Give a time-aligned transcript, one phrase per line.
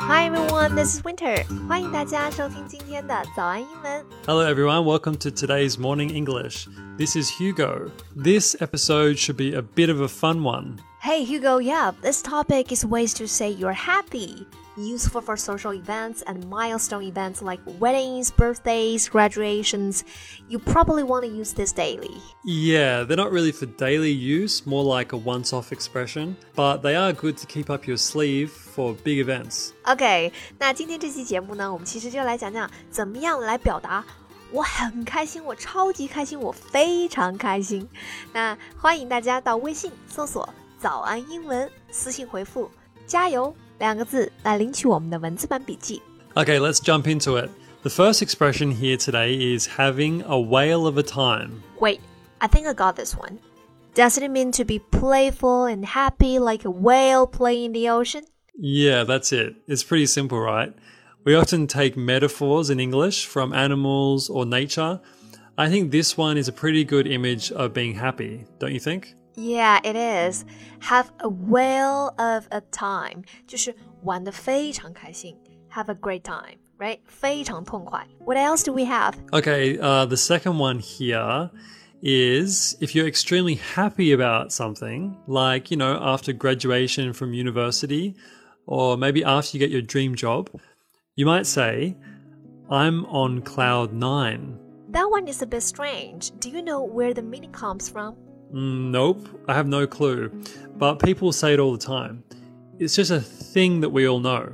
[0.00, 1.44] Hi everyone, this is Winter.
[1.68, 4.04] 欢迎大家收听今天的早安英文。
[4.26, 4.84] Hello, everyone.
[4.84, 6.68] Welcome to today's Morning English.
[6.98, 7.90] This is Hugo.
[8.14, 10.78] This episode should be a bit of a fun one.
[11.00, 14.46] Hey Hugo, yeah, this topic is ways to say you're happy.
[14.76, 20.02] Useful for social events and milestone events like weddings, birthdays, graduations.
[20.48, 22.16] You probably want to use this daily.
[22.42, 26.96] Yeah, they're not really for daily use, more like a once off expression, but they
[26.96, 29.72] are good to keep up your sleeve for big events.
[29.84, 34.02] OK，那今天这期节目呢，我们其实就来讲讲怎么样来表达
[34.50, 37.86] 我很开心，我超级开心，我非常开心。
[38.32, 40.48] 那欢迎大家到微信搜索“
[40.80, 42.70] 早安英文”，私信回复“
[43.06, 46.00] 加油” 两个字来领取我们的文字版笔记。
[46.34, 47.50] Okay, let's jump into it.
[47.82, 51.62] The first expression here today is having a whale of a time.
[51.80, 52.00] Wait,
[52.38, 53.38] I think I got this one.
[53.94, 58.24] Does it mean to be playful and happy like a whale playing in the ocean?
[58.54, 59.56] Yeah, that's it.
[59.66, 60.72] It's pretty simple, right?
[61.24, 65.00] We often take metaphors in English from animals or nature.
[65.58, 69.14] I think this one is a pretty good image of being happy, don't you think?
[69.36, 70.44] Yeah, it is.
[70.80, 75.36] Have a whale of a time，就是玩的非常开心。
[75.70, 76.98] Have a great time, right?
[77.06, 78.06] 非常痛快。
[78.26, 79.14] What else do we have?
[79.30, 81.50] Okay, uh, the second one here
[82.02, 88.14] is if you're extremely happy about something, like, you know, after graduation from university,
[88.66, 90.50] or maybe after you get your dream job,
[91.16, 91.96] you might say,
[92.68, 94.58] I'm on cloud nine.
[94.90, 96.32] That one is a bit strange.
[96.38, 98.16] Do you know where the meaning comes from?
[98.52, 100.30] Mm, nope, I have no clue.
[100.76, 102.22] But people say it all the time.
[102.78, 104.52] It's just a thing that we all know.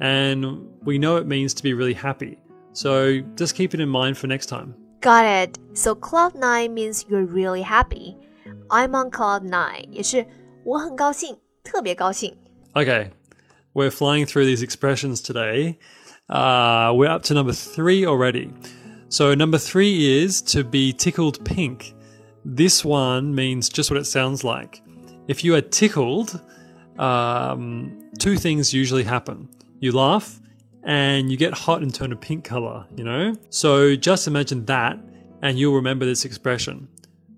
[0.00, 2.38] And we know it means to be really happy.
[2.72, 4.74] So just keep it in mind for next time.
[5.00, 5.58] Got it.
[5.74, 8.16] So cloud nine means you're really happy.
[8.70, 9.88] I'm on cloud nine.
[9.90, 10.26] 也是
[10.64, 12.36] 我很高兴，特别高兴。
[12.74, 13.10] Okay,
[13.74, 15.78] we're flying through these expressions today.
[16.28, 18.50] Uh, we're up to number three already.
[19.08, 21.94] So, number three is to be tickled pink.
[22.44, 24.82] This one means just what it sounds like.
[25.28, 26.40] If you are tickled,
[26.98, 29.48] um, two things usually happen
[29.80, 30.40] you laugh
[30.84, 33.34] and you get hot and turn a pink color, you know?
[33.50, 34.98] So, just imagine that
[35.42, 36.88] and you'll remember this expression.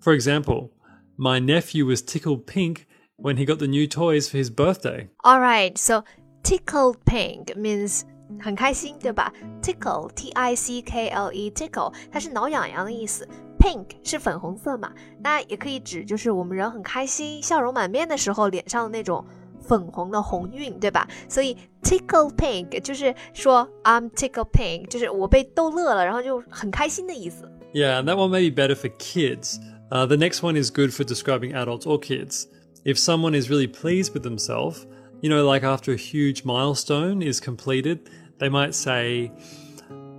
[0.00, 0.72] For example,
[1.16, 2.86] my nephew was tickled pink
[3.16, 5.08] when he got the new toys for his birthday.
[5.22, 6.02] All right, so
[6.42, 8.04] tickled pink means
[8.40, 9.32] 很开心，对吧？
[9.62, 13.28] Tickle, T I C K L E, tickle，它是挠痒痒的意思。
[13.58, 19.24] Pink 是粉红色嘛，那也可以指就是我们人很开心、笑容满面的时候脸上的那种
[19.60, 21.08] 粉红的红晕，对吧？
[21.28, 27.50] 所以 tickle pink 就是说 I'm tickle pink，就是我被逗乐了，然后就很开心的意思。
[27.72, 29.58] Yeah, and that one may be better for kids.
[29.90, 32.46] Uh, the next one is good for describing adults or kids.
[32.84, 34.86] If someone is really pleased with themselves,
[35.22, 39.30] you know, like after a huge milestone is completed, they might say,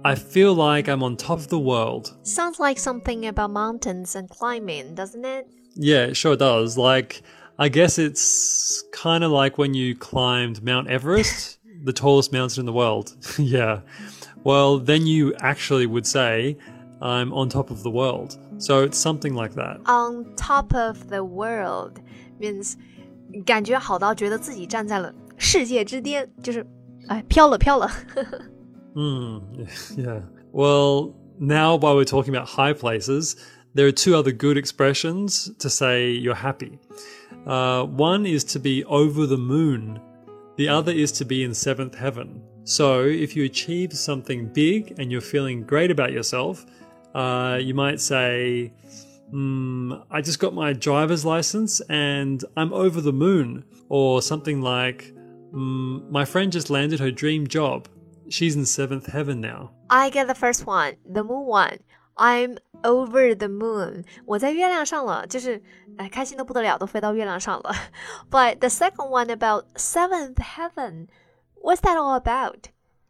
[0.04, 2.16] I feel like I'm on top of the world.
[2.24, 5.48] Sounds like something about mountains and climbing, doesn't it?
[5.76, 6.78] Yeah, it sure does.
[6.78, 7.24] Like,
[7.58, 12.66] I guess it's kind of like when you climbed Mount Everest, the tallest mountain in
[12.66, 13.16] the world.
[13.40, 13.82] yeah.
[14.44, 16.56] Well, then you actually would say,
[17.02, 18.38] I'm on top of the world.
[18.60, 19.82] So it's something like that.
[19.86, 22.00] on top of the world
[22.40, 22.76] means
[23.46, 26.66] 感觉好到觉得自己站在了世界之巅，就是
[27.08, 27.90] 哎飘了飘了。
[28.95, 29.39] Hmm.
[29.97, 30.21] Yeah.
[30.53, 33.37] Well, now while we're talking about high places,
[33.75, 36.79] there are two other good expressions to say you're happy.
[37.47, 40.01] Uh, one is to be over the moon.
[40.57, 42.43] The other is to be in seventh heaven.
[42.65, 46.67] So if you achieve something big and you're feeling great about yourself,
[47.15, 48.73] uh, you might say,
[49.33, 53.65] mm, I just got my driver's license and I'm over the moon.
[53.89, 55.13] Or something like,
[55.53, 57.89] mm, my friend just landed her dream job.
[58.30, 59.72] She's in seventh heaven now.
[59.90, 61.80] I get the first one, the moon one.
[62.18, 64.06] I'm over the moon.
[64.26, 65.62] 我在月亮上了，就是
[65.98, 67.76] 哎开心的不得了，都飞到月亮上了。
[68.32, 71.08] But the second one about seventh heaven,
[71.62, 72.70] what's that all about?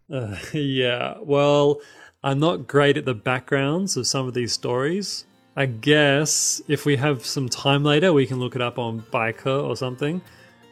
[0.10, 1.82] Uh, yeah, well,
[2.22, 5.26] I'm not great at the backgrounds of some of these stories.
[5.56, 9.64] I guess if we have some time later, we can look it up on Biker
[9.64, 10.22] or something.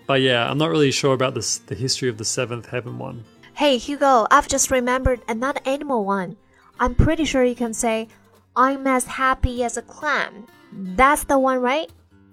[0.05, 3.23] But yeah, I'm not really sure about this, the history of the seventh heaven one.
[3.57, 6.35] Hey Hugo, I've just remembered another animal one.
[6.79, 8.07] I'm pretty sure you can say,
[8.55, 10.45] I'm as happy as a clam.
[10.71, 11.91] That's the one, right?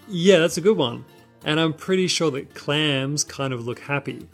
[0.09, 1.05] Yeah, that's a good one.
[1.45, 4.29] And I'm pretty sure that clams kind of look happy.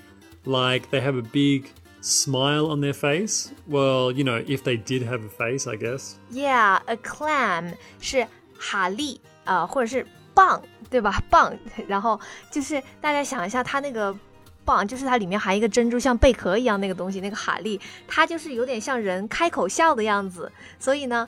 [0.45, 1.71] Like they have a big
[2.01, 3.53] smile on their face.
[3.67, 6.19] Well, you know, if they did have a face, I guess.
[6.31, 8.27] Yeah, a clam 是
[8.59, 11.21] 哈利啊、呃或者是 棒，对吧？
[11.31, 11.57] 棒，
[11.89, 12.21] 然后
[12.51, 14.17] 就是大家想一下，它那个
[14.66, 20.52] 蚌，就是它里面含一个珍珠，像贝壳一样那个东西，那个蛤蜊，它就是有点像人开口笑的样子。
[20.80, 21.28] 所以呢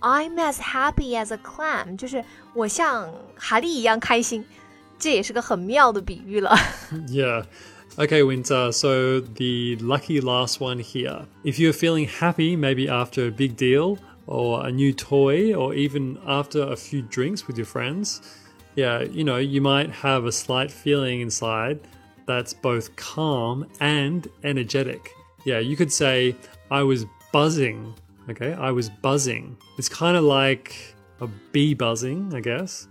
[0.00, 2.24] ，I'm as happy as a clam，就是
[2.54, 4.44] 我像蛤蜊一样开心。
[4.98, 6.54] 这也是个很妙的比喻了。
[7.08, 7.44] Yeah.
[7.96, 11.26] Okay, Winter, so the lucky last one here.
[11.42, 16.18] If you're feeling happy, maybe after a big deal or a new toy or even
[16.24, 18.20] after a few drinks with your friends,
[18.76, 21.80] yeah, you know, you might have a slight feeling inside
[22.30, 25.10] that's both calm and energetic.
[25.44, 26.36] Yeah, you could say,
[26.70, 27.92] I was buzzing.
[28.28, 29.56] Okay, I was buzzing.
[29.78, 32.86] It's kind of like a bee buzzing, I guess.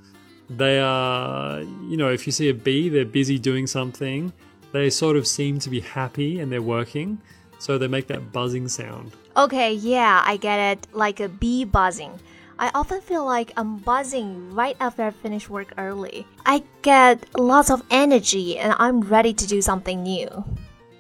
[0.49, 4.33] They are, you know, if you see a bee, they're busy doing something.
[4.73, 7.21] They sort of seem to be happy and they're working.
[7.59, 9.11] So they make that buzzing sound.
[9.37, 10.87] Okay, yeah, I get it.
[10.91, 12.19] Like a bee buzzing.
[12.58, 16.26] I often feel like I'm buzzing right after I finish work early.
[16.46, 20.44] I get lots of energy and I'm ready to do something new.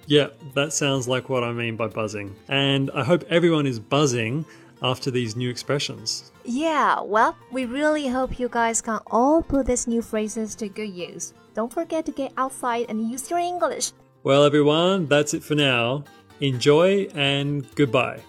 [0.06, 2.34] Yeah, that sounds like what I mean by buzzing.
[2.48, 4.44] And I hope everyone is buzzing
[4.82, 6.32] after these new expressions.
[6.44, 10.90] Yeah, well, we really hope you guys can all put these new phrases to good
[10.90, 11.32] use.
[11.54, 13.92] Don't forget to get outside and use your English.
[14.24, 16.04] Well, everyone, that's it for now.
[16.40, 18.20] Enjoy and goodbye.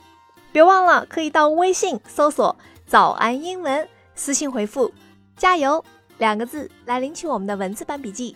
[0.53, 2.55] 别忘了可以到微信搜索“
[2.90, 4.92] 早安英文”，私信回复
[5.38, 5.84] “加油”
[6.18, 8.34] 两个字来领取我们的文字版笔记。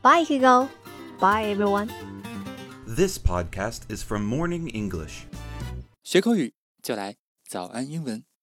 [0.00, 0.68] Bye, Hugo.
[1.18, 1.88] Bye, everyone.
[2.86, 5.24] This podcast is from Morning English.
[6.04, 7.16] 学口语就来
[7.48, 8.29] 早安英文。